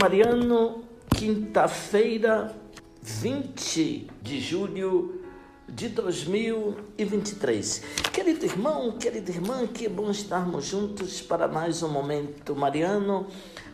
[0.00, 0.84] Mariano,
[1.16, 2.54] quinta-feira,
[3.02, 5.24] 20 de julho
[5.68, 7.82] de 2023.
[8.12, 13.26] Querido irmão, querida irmã, que bom estarmos juntos para mais um momento mariano.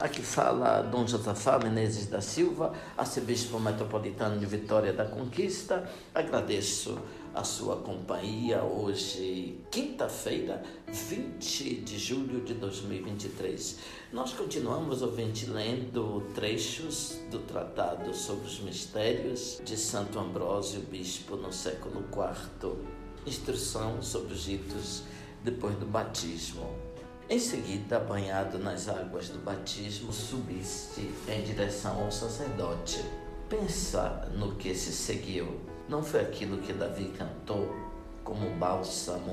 [0.04, 5.90] Aqui fala Dom Josafá Menezes da Silva, arcebispo metropolitano de Vitória da Conquista.
[6.14, 6.98] Agradeço
[7.34, 13.78] a sua companhia hoje, quinta-feira, 20 de julho de 2023.
[14.12, 21.50] Nós continuamos, ouvinte, lendo trechos do Tratado sobre os Mistérios de Santo Ambrósio, bispo no
[21.50, 22.76] século IV.
[23.26, 25.02] Instrução sobre os ritos
[25.42, 26.93] depois do batismo.
[27.28, 33.02] Em seguida, banhado nas águas do batismo, subiste em direção ao sacerdote.
[33.48, 35.58] Pensa no que se seguiu.
[35.88, 37.74] Não foi aquilo que Davi cantou
[38.22, 39.32] como bálsamo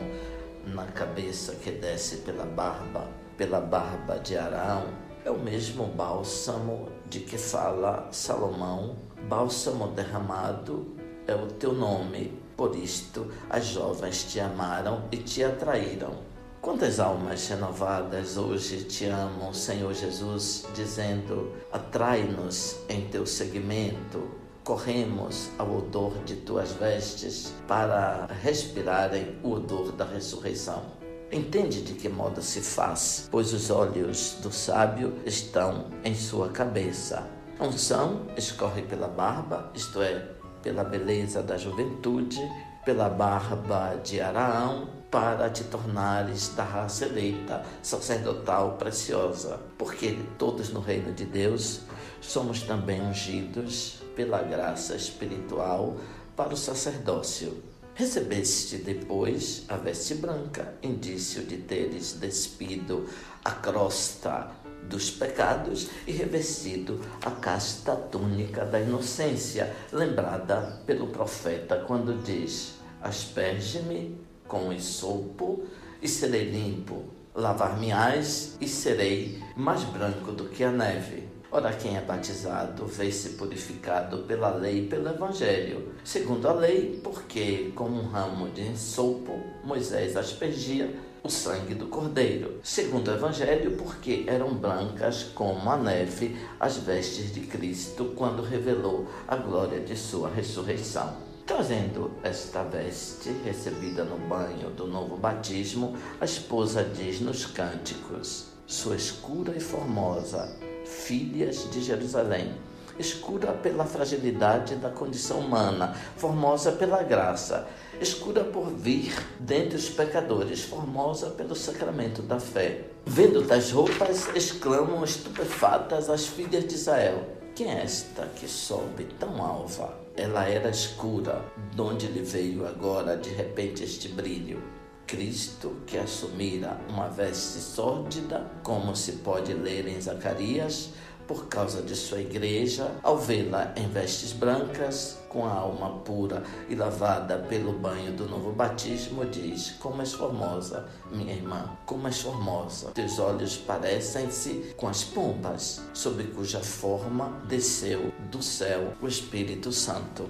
[0.67, 4.85] na cabeça que desce pela barba, pela barba de Arão?
[5.25, 8.95] É o mesmo bálsamo de que fala Salomão.
[9.27, 10.95] Bálsamo derramado
[11.27, 12.39] é o teu nome.
[12.55, 16.30] Por isto as jovens te amaram e te atraíram.
[16.61, 24.29] Quantas almas renovadas hoje te amam, Senhor Jesus, dizendo: atrai-nos em teu seguimento,
[24.63, 30.83] corremos ao odor de tuas vestes para respirarem o odor da ressurreição.
[31.31, 37.27] Entende de que modo se faz, pois os olhos do sábio estão em sua cabeça.
[37.57, 40.27] A unção escorre pela barba, isto é,
[40.61, 42.39] pela beleza da juventude,
[42.85, 50.79] pela barba de Araão, para te tornares da raça eleita, sacerdotal preciosa, porque todos no
[50.79, 51.81] reino de Deus
[52.21, 55.97] somos também ungidos pela graça espiritual
[56.33, 57.61] para o sacerdócio.
[57.93, 63.05] Recebeste depois a veste branca, indício de teres despido
[63.43, 64.49] a crosta
[64.83, 74.30] dos pecados e revestido a casta túnica da inocência, lembrada pelo profeta quando diz: Asperge-me
[74.51, 75.63] com esopo
[76.01, 77.05] e serei limpo.
[77.33, 81.23] Lavar-me-ás e serei mais branco do que a neve.
[81.49, 85.93] Ora, quem é batizado vê-se purificado pela lei e pelo evangelho.
[86.03, 92.59] Segundo a lei, porque com um ramo de ensopo Moisés aspergia o sangue do cordeiro.
[92.61, 99.07] Segundo o evangelho, porque eram brancas como a neve as vestes de Cristo quando revelou
[99.25, 101.30] a glória de sua ressurreição.
[101.53, 108.95] Trazendo esta veste recebida no banho do novo batismo, a esposa diz nos cânticos: Sua
[108.95, 110.49] escura e formosa,
[110.85, 112.53] filhas de Jerusalém,
[112.97, 117.67] escura pela fragilidade da condição humana, formosa pela graça,
[117.99, 122.85] escura por vir dentre os pecadores, formosa pelo sacramento da fé.
[123.05, 129.43] Vendo tais roupas, exclamam estupefatas as filhas de Israel quem é esta que sobe tão
[129.43, 129.99] alva?
[130.15, 134.61] Ela era escura, de onde lhe veio agora de repente este brilho?
[135.05, 140.91] Cristo que assumira uma veste sórdida, como se pode ler em Zacarias,
[141.31, 146.75] por causa de sua igreja, ao vê-la em vestes brancas, com a alma pura e
[146.75, 152.89] lavada pelo banho do novo batismo, diz: Como és formosa, minha irmã, como és formosa.
[152.89, 160.25] Teus olhos parecem-se com as pombas, sob cuja forma desceu do céu o Espírito Santo.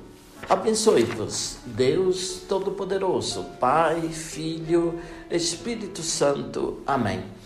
[0.47, 4.99] Abençoe-vos, Deus Todo-Poderoso, Pai, Filho,
[5.31, 6.83] Espírito Santo.
[6.85, 7.40] Amém.